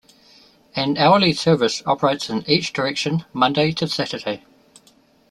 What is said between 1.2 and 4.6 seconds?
service operates in each direction Monday-Saturday.